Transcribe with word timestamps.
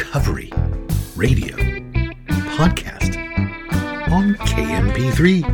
Recovery 0.00 0.50
Radio 1.14 1.54
podcast 2.56 3.12
on 4.10 4.34
KMP3. 4.48 5.44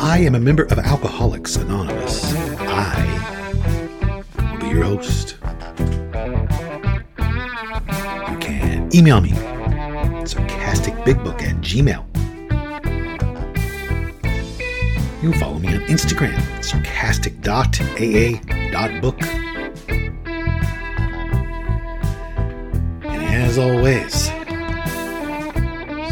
I 0.00 0.18
am 0.20 0.34
a 0.34 0.40
member 0.40 0.62
of 0.62 0.78
Alcoholics 0.78 1.56
Anonymous. 1.56 2.32
I 2.60 3.04
will 4.50 4.58
be 4.58 4.68
your 4.68 4.84
host. 4.84 5.36
You 8.30 8.38
can 8.38 8.88
email 8.94 9.20
me 9.20 9.32
sarcasticbigbook 10.24 11.42
at 11.42 11.56
gmail. 11.56 12.06
You 15.22 15.32
can 15.32 15.38
follow 15.38 15.58
me 15.58 15.68
on 15.74 15.80
Instagram, 15.82 16.40
sarcastic.aa.book. 16.64 19.47
as 23.58 23.64
always, 23.64 24.26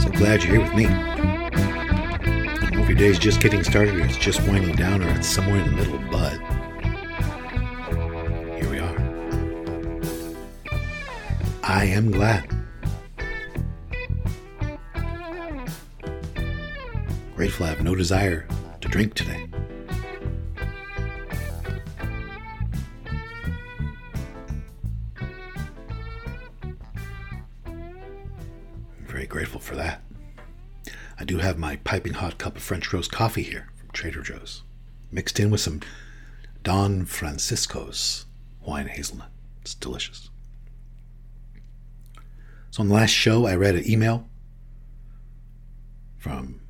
so 0.02 0.10
glad 0.10 0.42
you're 0.42 0.56
here 0.56 0.62
with 0.62 0.74
me. 0.74 0.86
I 0.86 2.70
know 2.72 2.82
if 2.82 2.88
your 2.88 2.98
day's 2.98 3.18
just 3.18 3.40
getting 3.40 3.62
started 3.62 3.94
or 3.94 4.04
it's 4.04 4.16
just 4.16 4.40
winding 4.48 4.74
down 4.74 5.02
or 5.02 5.08
it's 5.10 5.28
somewhere 5.28 5.60
in 5.60 5.66
the 5.66 5.76
middle, 5.76 5.98
but 6.10 6.32
here 8.58 8.70
we 8.70 8.78
are. 8.80 8.96
I 11.62 11.84
am 11.84 12.10
glad. 12.10 12.52
Grateful 17.36 17.66
I 17.66 17.68
have 17.68 17.82
no 17.82 17.94
desire 17.94 18.48
to 18.80 18.88
drink 18.88 19.14
today. 19.14 19.46
I 31.18 31.24
do 31.24 31.38
have 31.38 31.58
my 31.58 31.76
piping 31.76 32.14
hot 32.14 32.38
cup 32.38 32.56
of 32.56 32.62
French 32.62 32.92
roast 32.92 33.10
coffee 33.10 33.42
here 33.42 33.68
from 33.76 33.90
Trader 33.90 34.22
Joe's, 34.22 34.62
mixed 35.10 35.40
in 35.40 35.50
with 35.50 35.60
some 35.60 35.80
Don 36.62 37.04
Francisco's 37.06 38.26
Hawaiian 38.62 38.88
hazelnut. 38.88 39.30
It's 39.62 39.74
delicious. 39.74 40.30
So, 42.70 42.82
on 42.82 42.88
the 42.88 42.94
last 42.94 43.10
show, 43.10 43.46
I 43.46 43.54
read 43.54 43.76
an 43.76 43.90
email 43.90 44.28
from 46.18 46.60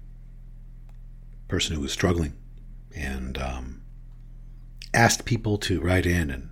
a 1.44 1.48
person 1.48 1.74
who 1.74 1.82
was 1.82 1.92
struggling 1.92 2.34
and 2.94 3.36
um, 3.38 3.82
asked 4.94 5.24
people 5.24 5.58
to 5.58 5.80
write 5.80 6.06
in. 6.06 6.30
And 6.30 6.50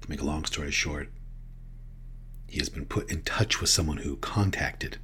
to 0.00 0.10
make 0.10 0.20
a 0.20 0.24
long 0.24 0.44
story 0.44 0.72
short, 0.72 1.08
he 2.48 2.58
has 2.58 2.68
been 2.68 2.86
put 2.86 3.10
in 3.10 3.22
touch 3.22 3.60
with 3.60 3.70
someone 3.70 3.98
who 3.98 4.16
contacted 4.16 4.98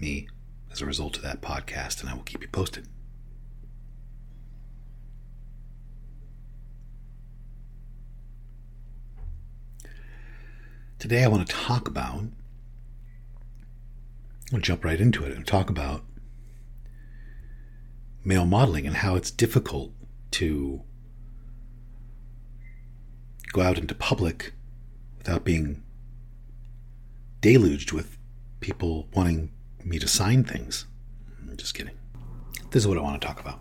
me 0.00 0.28
as 0.72 0.80
a 0.80 0.86
result 0.86 1.16
of 1.16 1.22
that 1.22 1.40
podcast, 1.40 2.00
and 2.00 2.08
I 2.08 2.14
will 2.14 2.22
keep 2.22 2.42
you 2.42 2.48
posted. 2.48 2.88
Today, 10.98 11.24
I 11.24 11.28
want 11.28 11.48
to 11.48 11.54
talk 11.54 11.88
about, 11.88 12.24
I'll 14.52 14.60
jump 14.60 14.84
right 14.84 15.00
into 15.00 15.24
it 15.24 15.32
and 15.32 15.46
talk 15.46 15.70
about 15.70 16.04
male 18.22 18.44
modeling 18.44 18.86
and 18.86 18.96
how 18.96 19.14
it's 19.16 19.30
difficult 19.30 19.92
to 20.32 20.82
go 23.52 23.62
out 23.62 23.78
into 23.78 23.94
public 23.94 24.52
without 25.16 25.42
being 25.42 25.82
deluged 27.40 27.92
with 27.92 28.18
people 28.60 29.08
wanting 29.14 29.50
me 29.84 29.98
to 29.98 30.08
sign 30.08 30.44
things. 30.44 30.86
I'm 31.48 31.56
just 31.56 31.74
kidding. 31.74 31.94
This 32.70 32.82
is 32.82 32.88
what 32.88 32.98
I 32.98 33.00
want 33.00 33.20
to 33.20 33.26
talk 33.26 33.40
about. 33.40 33.60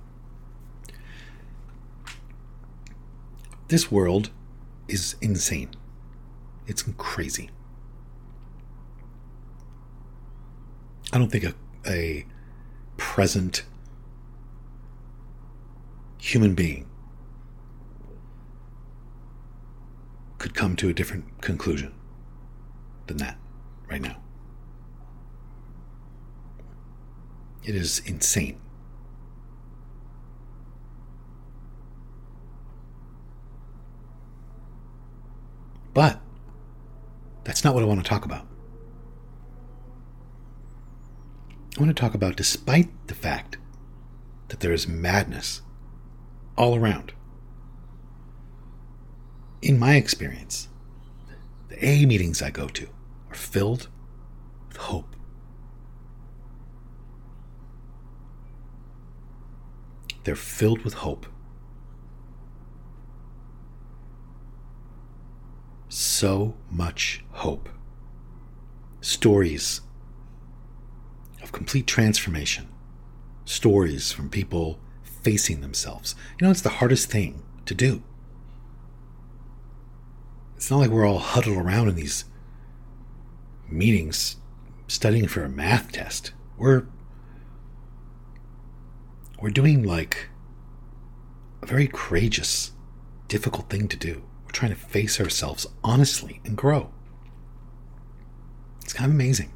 This 3.67 3.91
world 3.91 4.31
is 4.87 5.15
insane. 5.21 5.71
It's 6.67 6.83
crazy. 6.97 7.49
I 11.11 11.17
don't 11.17 11.31
think 11.31 11.43
a, 11.43 11.53
a 11.87 12.25
present 12.97 13.63
human 16.19 16.53
being 16.53 16.87
could 20.37 20.53
come 20.53 20.75
to 20.75 20.89
a 20.89 20.93
different 20.93 21.41
conclusion 21.41 21.93
than 23.07 23.17
that 23.17 23.37
right 23.89 24.01
now. 24.01 24.17
It 27.63 27.75
is 27.75 27.99
insane. 28.05 28.59
But 35.93 36.21
that's 37.43 37.63
not 37.63 37.73
what 37.73 37.83
I 37.83 37.87
want 37.87 38.03
to 38.03 38.09
talk 38.09 38.25
about. 38.25 38.45
I 41.77 41.81
want 41.81 41.95
to 41.95 41.99
talk 41.99 42.13
about, 42.13 42.35
despite 42.35 42.89
the 43.07 43.13
fact 43.13 43.57
that 44.47 44.59
there 44.59 44.73
is 44.73 44.87
madness 44.87 45.61
all 46.57 46.75
around, 46.75 47.13
in 49.61 49.77
my 49.77 49.95
experience, 49.95 50.67
the 51.69 51.85
A 51.85 52.05
meetings 52.05 52.41
I 52.41 52.49
go 52.49 52.67
to 52.67 52.87
are 53.29 53.35
filled 53.35 53.87
with 54.67 54.77
hope. 54.77 55.15
They're 60.29 60.35
filled 60.35 60.83
with 60.83 60.93
hope. 60.93 61.25
So 65.87 66.53
much 66.69 67.23
hope. 67.31 67.67
Stories 69.01 69.81
of 71.41 71.51
complete 71.51 71.87
transformation. 71.87 72.67
Stories 73.43 74.11
from 74.11 74.29
people 74.29 74.79
facing 75.01 75.61
themselves. 75.61 76.13
You 76.39 76.45
know, 76.45 76.51
it's 76.51 76.61
the 76.61 76.77
hardest 76.77 77.09
thing 77.09 77.41
to 77.65 77.73
do. 77.73 78.03
It's 80.57 80.69
not 80.69 80.77
like 80.77 80.91
we're 80.91 81.07
all 81.07 81.17
huddled 81.17 81.57
around 81.57 81.87
in 81.87 81.95
these 81.95 82.25
meetings 83.67 84.35
studying 84.87 85.27
for 85.27 85.43
a 85.43 85.49
math 85.49 85.91
test. 85.91 86.33
We're 86.55 86.85
we're 89.41 89.49
doing 89.49 89.83
like 89.83 90.29
a 91.61 91.65
very 91.65 91.87
courageous, 91.87 92.71
difficult 93.27 93.69
thing 93.69 93.87
to 93.87 93.97
do. 93.97 94.23
We're 94.43 94.51
trying 94.51 94.71
to 94.71 94.77
face 94.77 95.19
ourselves 95.19 95.65
honestly 95.83 96.41
and 96.43 96.57
grow. 96.57 96.91
It's 98.81 98.93
kind 98.93 99.09
of 99.09 99.15
amazing. 99.15 99.53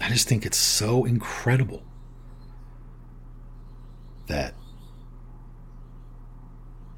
I 0.00 0.08
just 0.08 0.28
think 0.28 0.44
it's 0.44 0.58
so 0.58 1.04
incredible 1.04 1.82
that 4.26 4.54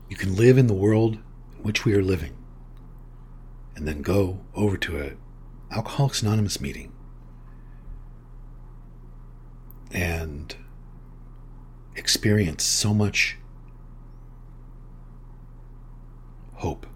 you 0.08 0.16
can 0.16 0.36
live 0.36 0.58
in 0.58 0.66
the 0.66 0.74
world 0.74 1.18
in 1.56 1.62
which 1.62 1.84
we 1.84 1.94
are 1.94 2.02
living 2.02 2.34
and 3.76 3.86
then 3.86 4.02
go 4.02 4.40
over 4.54 4.76
to 4.78 5.00
a 5.00 5.12
Alcoholics 5.70 6.22
Anonymous 6.22 6.60
meeting 6.60 6.93
and 9.94 10.56
experience 11.94 12.64
so 12.64 12.92
much 12.92 13.38
hope, 16.54 16.86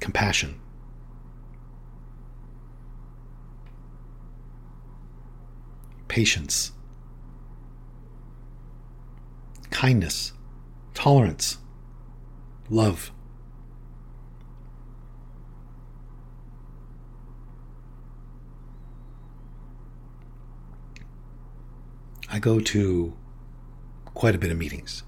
compassion, 0.00 0.60
patience, 6.08 6.72
kindness, 9.70 10.32
tolerance, 10.94 11.58
love. 12.70 13.10
I 22.36 22.38
go 22.38 22.60
to 22.60 23.14
quite 24.12 24.34
a 24.34 24.38
bit 24.38 24.50
of 24.50 24.58
meetings. 24.58 25.04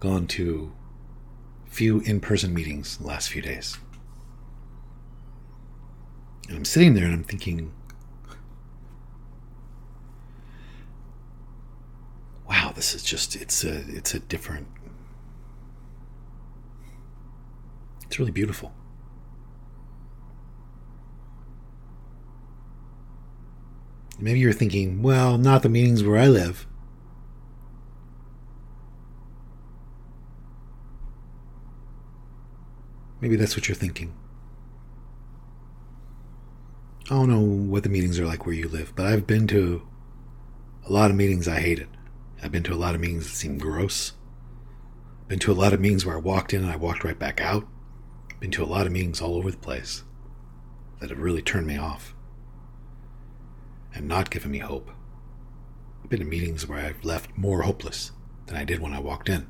Gone 0.00 0.26
to 0.28 0.72
few 1.66 2.00
in-person 2.00 2.54
meetings 2.54 2.96
the 2.96 3.06
last 3.06 3.28
few 3.28 3.42
days. 3.42 3.76
And 6.48 6.56
I'm 6.56 6.64
sitting 6.64 6.94
there 6.94 7.04
and 7.04 7.12
I'm 7.12 7.24
thinking, 7.24 7.74
wow, 12.48 12.72
this 12.74 12.94
is 12.94 13.02
just 13.02 13.36
it's 13.36 13.64
a 13.64 13.84
it's 13.86 14.14
a 14.14 14.18
different 14.18 14.66
it's 18.06 18.18
really 18.18 18.30
beautiful. 18.32 18.72
Maybe 24.18 24.40
you're 24.40 24.52
thinking, 24.52 25.00
well, 25.00 25.38
not 25.38 25.62
the 25.62 25.68
meetings 25.68 26.02
where 26.02 26.18
I 26.18 26.26
live. 26.26 26.66
Maybe 33.20 33.36
that's 33.36 33.56
what 33.56 33.68
you're 33.68 33.76
thinking. 33.76 34.14
I 37.06 37.14
don't 37.14 37.30
know 37.30 37.40
what 37.40 37.84
the 37.84 37.88
meetings 37.88 38.18
are 38.18 38.26
like 38.26 38.44
where 38.44 38.54
you 38.54 38.68
live, 38.68 38.92
but 38.94 39.06
I've 39.06 39.26
been 39.26 39.46
to 39.48 39.86
a 40.84 40.92
lot 40.92 41.10
of 41.10 41.16
meetings 41.16 41.48
I 41.48 41.60
hated. 41.60 41.88
I've 42.42 42.52
been 42.52 42.62
to 42.64 42.74
a 42.74 42.76
lot 42.76 42.94
of 42.94 43.00
meetings 43.00 43.28
that 43.28 43.36
seemed 43.36 43.60
gross. 43.60 44.12
Been 45.26 45.38
to 45.40 45.52
a 45.52 45.54
lot 45.54 45.72
of 45.72 45.80
meetings 45.80 46.04
where 46.04 46.16
I 46.16 46.20
walked 46.20 46.52
in 46.52 46.62
and 46.62 46.70
I 46.70 46.76
walked 46.76 47.04
right 47.04 47.18
back 47.18 47.40
out. 47.40 47.66
Been 48.40 48.50
to 48.52 48.64
a 48.64 48.66
lot 48.66 48.86
of 48.86 48.92
meetings 48.92 49.20
all 49.20 49.36
over 49.36 49.50
the 49.50 49.56
place 49.56 50.04
that 51.00 51.10
have 51.10 51.18
really 51.18 51.42
turned 51.42 51.66
me 51.66 51.76
off 51.76 52.14
and 53.94 54.06
not 54.06 54.30
given 54.30 54.50
me 54.50 54.58
hope. 54.58 54.90
I've 56.02 56.10
been 56.10 56.20
to 56.20 56.26
meetings 56.26 56.66
where 56.66 56.78
I've 56.78 57.04
left 57.04 57.36
more 57.36 57.62
hopeless 57.62 58.12
than 58.46 58.56
I 58.56 58.64
did 58.64 58.80
when 58.80 58.92
I 58.92 59.00
walked 59.00 59.28
in. 59.28 59.46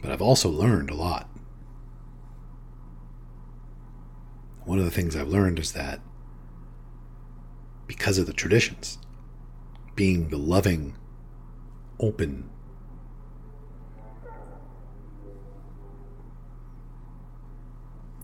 But 0.00 0.12
I've 0.12 0.22
also 0.22 0.50
learned 0.50 0.90
a 0.90 0.94
lot. 0.94 1.30
One 4.64 4.78
of 4.78 4.84
the 4.84 4.90
things 4.90 5.14
I've 5.14 5.28
learned 5.28 5.58
is 5.58 5.72
that 5.72 6.00
because 7.86 8.18
of 8.18 8.26
the 8.26 8.32
traditions, 8.32 8.98
being 9.94 10.28
the 10.28 10.38
loving, 10.38 10.96
open, 12.00 12.50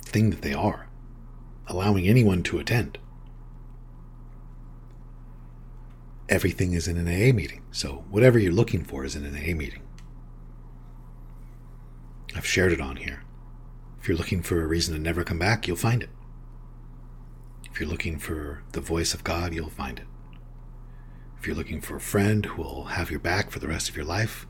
thing 0.02 0.30
that 0.30 0.42
they 0.42 0.54
are, 0.54 0.89
allowing 1.70 2.08
anyone 2.08 2.42
to 2.42 2.58
attend. 2.58 2.98
Everything 6.28 6.72
is 6.72 6.88
in 6.88 6.96
an 6.96 7.06
AA 7.06 7.32
meeting, 7.32 7.62
so 7.70 8.04
whatever 8.10 8.38
you're 8.38 8.52
looking 8.52 8.84
for 8.84 9.04
is 9.04 9.14
in 9.14 9.24
an 9.24 9.36
AA 9.36 9.54
meeting. 9.54 9.82
I've 12.34 12.46
shared 12.46 12.72
it 12.72 12.80
on 12.80 12.96
here. 12.96 13.22
If 14.00 14.08
you're 14.08 14.16
looking 14.16 14.42
for 14.42 14.62
a 14.62 14.66
reason 14.66 14.94
to 14.94 15.00
never 15.00 15.24
come 15.24 15.38
back, 15.38 15.66
you'll 15.66 15.76
find 15.76 16.02
it. 16.02 16.10
If 17.70 17.78
you're 17.78 17.88
looking 17.88 18.18
for 18.18 18.62
the 18.72 18.80
voice 18.80 19.14
of 19.14 19.24
God, 19.24 19.54
you'll 19.54 19.70
find 19.70 20.00
it. 20.00 20.06
If 21.38 21.46
you're 21.46 21.56
looking 21.56 21.80
for 21.80 21.96
a 21.96 22.00
friend 22.00 22.44
who 22.44 22.62
will 22.62 22.84
have 22.84 23.10
your 23.10 23.20
back 23.20 23.50
for 23.50 23.60
the 23.60 23.68
rest 23.68 23.88
of 23.88 23.96
your 23.96 24.04
life, 24.04 24.46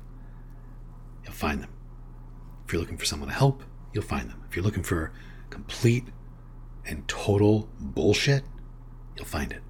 you'll 1.24 1.32
find 1.32 1.62
them. 1.62 1.72
If 2.66 2.72
you're 2.72 2.80
looking 2.80 2.98
for 2.98 3.04
someone 3.04 3.28
to 3.28 3.34
help, 3.34 3.62
you'll 3.92 4.04
find 4.04 4.30
them. 4.30 4.42
If 4.48 4.56
you're 4.56 4.64
looking 4.64 4.82
for 4.82 5.12
complete 5.50 6.04
and 6.86 7.06
total 7.08 7.68
bullshit, 7.78 8.44
you'll 9.16 9.26
find 9.26 9.52
it. 9.52 9.62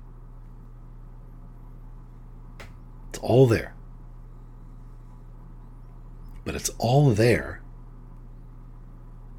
It's 3.10 3.18
all 3.18 3.46
there. 3.46 3.74
But 6.44 6.54
it's 6.54 6.70
all 6.78 7.10
there 7.10 7.62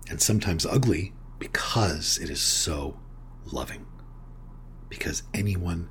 and 0.09 0.21
sometimes 0.21 0.65
ugly 0.65 1.13
because 1.39 2.17
it 2.17 2.29
is 2.29 2.41
so 2.41 2.99
loving. 3.45 3.85
Because 4.89 5.23
anyone 5.33 5.89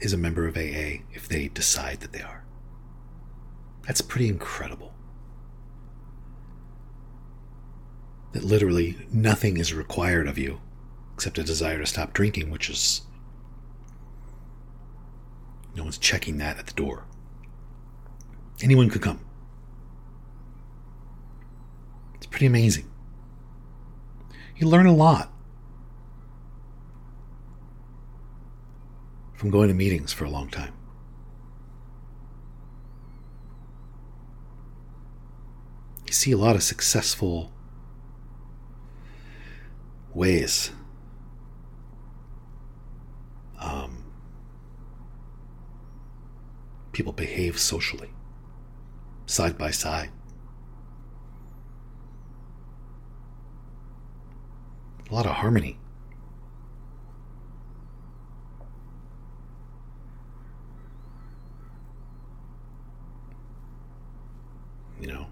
is 0.00 0.12
a 0.12 0.16
member 0.16 0.48
of 0.48 0.56
AA 0.56 1.04
if 1.12 1.28
they 1.28 1.48
decide 1.48 2.00
that 2.00 2.12
they 2.12 2.22
are. 2.22 2.44
That's 3.86 4.00
pretty 4.00 4.28
incredible. 4.28 4.94
That 8.32 8.44
literally 8.44 9.06
nothing 9.12 9.58
is 9.58 9.74
required 9.74 10.26
of 10.26 10.38
you 10.38 10.60
except 11.14 11.38
a 11.38 11.44
desire 11.44 11.78
to 11.78 11.86
stop 11.86 12.12
drinking, 12.12 12.50
which 12.50 12.68
is. 12.70 13.02
No 15.74 15.84
one's 15.84 15.98
checking 15.98 16.38
that 16.38 16.58
at 16.58 16.66
the 16.66 16.74
door. 16.74 17.04
Anyone 18.62 18.90
could 18.90 19.02
come. 19.02 19.20
It's 22.14 22.26
pretty 22.26 22.46
amazing. 22.46 22.90
You 24.56 24.68
learn 24.68 24.86
a 24.86 24.94
lot 24.94 25.32
from 29.34 29.50
going 29.50 29.68
to 29.68 29.74
meetings 29.74 30.12
for 30.12 30.24
a 30.24 30.30
long 30.30 30.48
time. 30.48 30.72
You 36.06 36.12
see 36.12 36.32
a 36.32 36.36
lot 36.36 36.54
of 36.54 36.62
successful 36.62 37.50
ways 40.14 40.70
um, 43.58 44.04
people 46.92 47.12
behave 47.12 47.58
socially, 47.58 48.10
side 49.26 49.56
by 49.56 49.70
side. 49.70 50.10
A 55.10 55.14
lot 55.14 55.26
of 55.26 55.32
harmony. 55.32 55.78
You 65.00 65.08
know, 65.08 65.26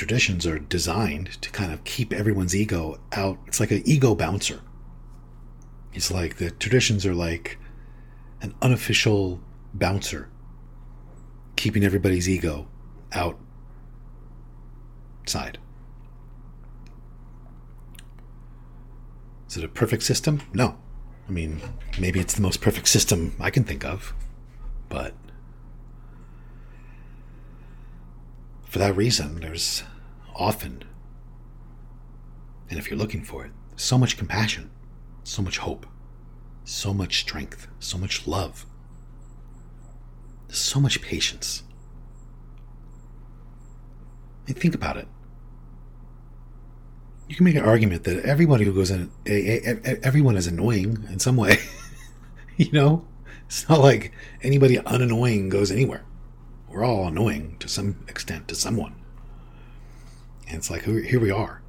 traditions 0.00 0.46
are 0.46 0.58
designed 0.58 1.26
to 1.42 1.50
kind 1.50 1.70
of 1.70 1.84
keep 1.84 2.10
everyone's 2.10 2.56
ego 2.56 2.98
out. 3.12 3.38
It's 3.46 3.60
like 3.60 3.70
an 3.70 3.82
ego 3.84 4.14
bouncer. 4.14 4.62
It's 5.92 6.10
like 6.10 6.36
the 6.36 6.50
traditions 6.52 7.04
are 7.04 7.14
like 7.14 7.58
an 8.40 8.54
unofficial 8.62 9.42
bouncer, 9.74 10.30
keeping 11.54 11.84
everybody's 11.84 12.30
ego 12.30 12.66
outside. 13.12 13.38
Is 19.50 19.58
it 19.58 19.64
a 19.64 19.68
perfect 19.68 20.02
system? 20.02 20.40
No. 20.54 20.78
I 21.28 21.30
mean, 21.30 21.60
maybe 21.98 22.20
it's 22.20 22.32
the 22.32 22.40
most 22.40 22.62
perfect 22.62 22.88
system 22.88 23.36
I 23.38 23.50
can 23.50 23.64
think 23.64 23.84
of, 23.84 24.14
but 24.88 25.12
for 28.64 28.78
that 28.78 28.96
reason, 28.96 29.40
there's 29.40 29.82
often, 30.40 30.82
and 32.68 32.78
if 32.78 32.90
you're 32.90 32.98
looking 32.98 33.22
for 33.22 33.44
it, 33.44 33.52
so 33.76 33.96
much 33.96 34.16
compassion 34.16 34.70
so 35.24 35.42
much 35.42 35.58
hope, 35.58 35.86
so 36.64 36.92
much 36.92 37.20
strength, 37.20 37.68
so 37.78 37.98
much 37.98 38.26
love, 38.26 38.66
so 40.48 40.80
much 40.80 41.00
patience. 41.02 41.62
And 44.46 44.56
think 44.56 44.74
about 44.74 44.96
it. 44.96 45.06
You 47.28 47.36
can 47.36 47.44
make 47.44 47.54
an 47.54 47.64
argument 47.64 48.04
that 48.04 48.24
everybody 48.24 48.64
who 48.64 48.74
goes 48.74 48.90
in, 48.90 49.10
everyone 49.24 50.36
is 50.36 50.48
annoying 50.48 51.06
in 51.10 51.20
some 51.20 51.36
way. 51.36 51.58
you 52.56 52.72
know, 52.72 53.06
it's 53.46 53.68
not 53.68 53.78
like 53.78 54.12
anybody 54.42 54.78
unannoying 54.78 55.48
goes 55.48 55.70
anywhere. 55.70 56.04
We're 56.68 56.84
all 56.84 57.06
annoying 57.06 57.56
to 57.60 57.68
some 57.68 58.04
extent 58.08 58.48
to 58.48 58.56
someone. 58.56 58.99
And 60.50 60.58
it's 60.58 60.70
like, 60.70 60.82
here 60.84 61.20
we 61.20 61.30
are, 61.30 61.62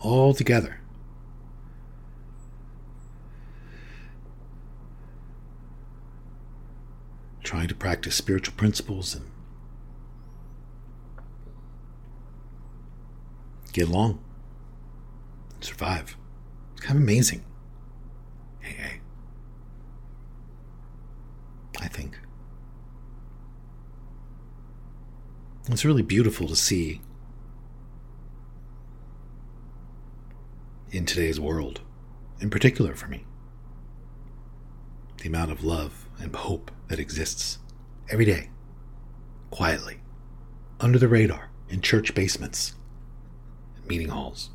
all 0.00 0.34
together 0.34 0.80
trying 7.44 7.68
to 7.68 7.74
practice 7.74 8.16
spiritual 8.16 8.54
principles 8.56 9.14
and 9.14 9.24
get 13.72 13.86
along. 13.86 14.18
survive. 15.60 16.16
It's 16.72 16.80
kind 16.80 16.96
of 16.96 17.02
amazing. 17.02 17.44
AA. 18.64 18.98
I 21.80 21.88
think. 21.88 22.18
It's 25.68 25.84
really 25.84 26.02
beautiful 26.02 26.48
to 26.48 26.56
see 26.56 27.00
in 30.90 31.06
today's 31.06 31.40
world, 31.40 31.80
in 32.40 32.50
particular 32.50 32.94
for 32.94 33.08
me. 33.08 33.24
The 35.18 35.28
amount 35.28 35.50
of 35.50 35.64
love 35.64 36.08
and 36.18 36.34
hope 36.34 36.70
that 36.88 36.98
exists 36.98 37.58
every 38.10 38.24
day, 38.24 38.50
quietly, 39.50 40.00
under 40.80 40.98
the 40.98 41.08
radar, 41.08 41.50
in 41.68 41.80
church 41.80 42.14
basements, 42.14 42.74
and 43.76 43.86
meeting 43.86 44.08
halls. 44.08 44.50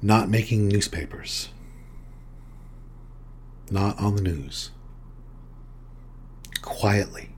Not 0.00 0.28
making 0.28 0.68
newspapers, 0.68 1.48
not 3.70 3.98
on 3.98 4.16
the 4.16 4.22
news. 4.22 4.70
Quietly, 6.62 7.30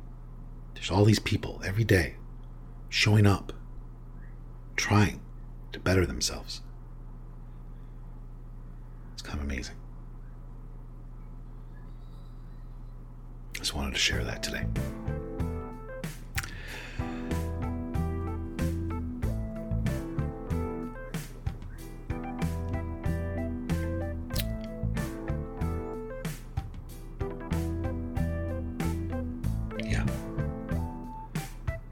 there's 0.75 0.91
all 0.91 1.05
these 1.05 1.19
people 1.19 1.61
every 1.65 1.85
day 1.85 2.17
showing 2.89 3.27
up, 3.27 3.53
trying 4.77 5.21
to 5.73 5.79
better 5.79 6.05
themselves. 6.07 6.63
It's 9.13 9.23
kind 9.23 9.39
of 9.39 9.45
amazing. 9.45 9.77
Just 13.53 13.75
wanted 13.75 13.93
to 13.93 13.99
share 13.99 14.25
that 14.25 14.43
today. 14.43 14.65
Yeah. 29.85 30.05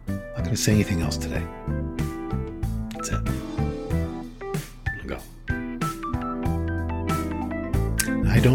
Not 0.09 0.37
going 0.37 0.51
to 0.51 0.57
say 0.57 0.73
anything 0.73 1.03
else 1.03 1.17
today. 1.19 1.45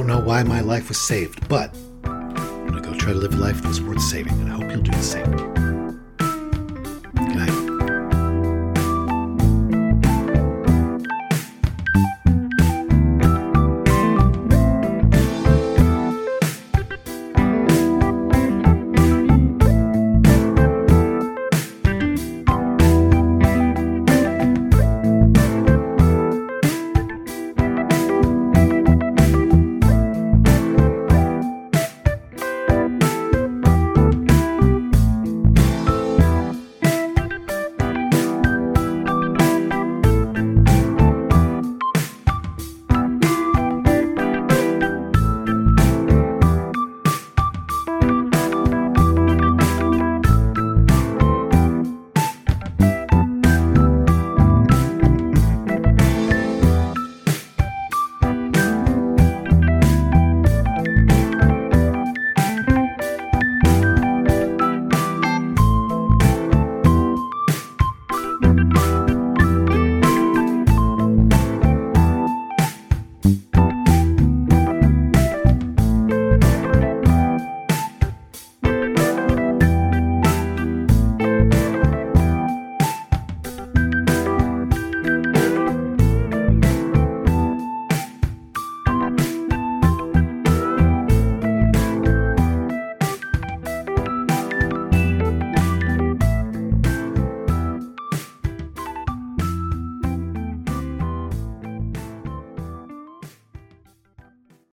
Don't 0.05 0.19
know 0.19 0.27
why 0.27 0.43
my 0.43 0.59
life 0.59 0.89
was 0.89 0.99
saved, 0.99 1.47
but 1.47 1.73
I'm 2.03 2.67
going 2.67 2.73
to 2.73 2.81
go 2.81 2.93
try 2.97 3.13
to 3.13 3.17
live 3.17 3.33
a 3.33 3.37
life 3.37 3.61
that's 3.61 3.79
worth 3.79 4.01
saving, 4.01 4.33
and 4.33 4.51
I 4.51 4.55
hope 4.55 4.69
you'll 4.69 4.81
do 4.81 4.91
the 4.91 5.01
same. 5.01 5.52